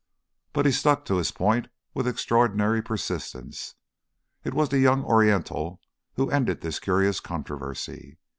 [0.53, 3.75] But he stuck to his point with extraordinary persistence.
[4.43, 5.79] It was the young Oriental
[6.15, 8.17] who ended this curious controversy.